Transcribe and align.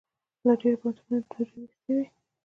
له 0.45 0.53
ډېرو 0.61 0.79
پوهنتونو 0.81 1.13
یې 1.19 1.23
دوړې 1.31 1.45
ویستې 1.61 1.91
وې. 1.97 2.05